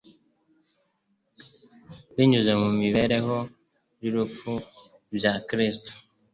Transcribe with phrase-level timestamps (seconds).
[2.15, 3.35] Binyuze mu mibereho
[3.99, 4.51] n'urupfu
[5.17, 5.91] bya Kristo